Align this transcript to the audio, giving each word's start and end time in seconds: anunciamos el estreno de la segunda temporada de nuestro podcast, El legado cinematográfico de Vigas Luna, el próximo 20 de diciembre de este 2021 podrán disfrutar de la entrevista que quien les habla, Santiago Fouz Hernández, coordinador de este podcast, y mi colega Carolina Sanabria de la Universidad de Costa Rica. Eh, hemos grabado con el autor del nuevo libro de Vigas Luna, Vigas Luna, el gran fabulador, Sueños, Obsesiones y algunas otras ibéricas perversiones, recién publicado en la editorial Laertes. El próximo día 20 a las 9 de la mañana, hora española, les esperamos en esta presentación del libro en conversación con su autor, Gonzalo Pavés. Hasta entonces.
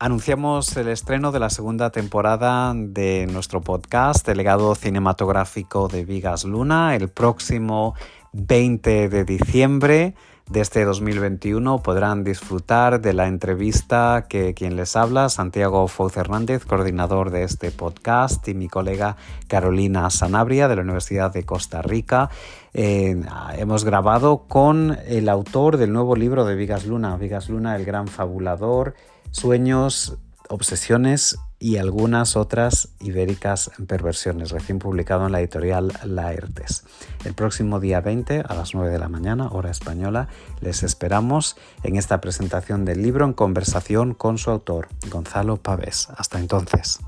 anunciamos 0.00 0.74
el 0.78 0.88
estreno 0.88 1.30
de 1.30 1.40
la 1.40 1.50
segunda 1.50 1.90
temporada 1.90 2.72
de 2.74 3.28
nuestro 3.30 3.60
podcast, 3.60 4.26
El 4.30 4.38
legado 4.38 4.74
cinematográfico 4.74 5.88
de 5.88 6.06
Vigas 6.06 6.44
Luna, 6.44 6.96
el 6.96 7.10
próximo 7.10 7.94
20 8.32 9.10
de 9.10 9.24
diciembre 9.26 10.14
de 10.48 10.60
este 10.62 10.86
2021 10.86 11.82
podrán 11.82 12.24
disfrutar 12.24 13.02
de 13.02 13.12
la 13.12 13.28
entrevista 13.28 14.24
que 14.26 14.54
quien 14.54 14.74
les 14.74 14.96
habla, 14.96 15.28
Santiago 15.28 15.86
Fouz 15.86 16.16
Hernández, 16.16 16.64
coordinador 16.64 17.30
de 17.30 17.42
este 17.42 17.70
podcast, 17.70 18.48
y 18.48 18.54
mi 18.54 18.68
colega 18.68 19.16
Carolina 19.48 20.08
Sanabria 20.08 20.66
de 20.66 20.76
la 20.76 20.82
Universidad 20.82 21.30
de 21.30 21.44
Costa 21.44 21.82
Rica. 21.82 22.30
Eh, 22.72 23.20
hemos 23.58 23.84
grabado 23.84 24.46
con 24.48 24.96
el 25.06 25.28
autor 25.28 25.76
del 25.76 25.92
nuevo 25.92 26.16
libro 26.16 26.46
de 26.46 26.54
Vigas 26.54 26.86
Luna, 26.86 27.18
Vigas 27.18 27.50
Luna, 27.50 27.76
el 27.76 27.84
gran 27.84 28.08
fabulador, 28.08 28.94
Sueños, 29.30 30.18
Obsesiones 30.48 31.38
y 31.60 31.76
algunas 31.76 32.36
otras 32.36 32.88
ibéricas 33.00 33.70
perversiones, 33.86 34.50
recién 34.50 34.78
publicado 34.78 35.26
en 35.26 35.32
la 35.32 35.40
editorial 35.40 35.92
Laertes. 36.04 36.84
El 37.24 37.34
próximo 37.34 37.78
día 37.78 38.00
20 38.00 38.40
a 38.40 38.54
las 38.54 38.74
9 38.74 38.90
de 38.90 38.98
la 38.98 39.08
mañana, 39.08 39.48
hora 39.48 39.70
española, 39.70 40.28
les 40.60 40.82
esperamos 40.82 41.56
en 41.84 41.96
esta 41.96 42.20
presentación 42.20 42.84
del 42.84 43.02
libro 43.02 43.26
en 43.26 43.34
conversación 43.34 44.14
con 44.14 44.38
su 44.38 44.50
autor, 44.50 44.88
Gonzalo 45.10 45.58
Pavés. 45.58 46.08
Hasta 46.16 46.38
entonces. 46.38 46.98